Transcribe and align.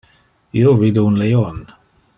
Io 0.61 0.73
vide 0.79 1.05
un 1.11 1.21
leon. 1.23 1.63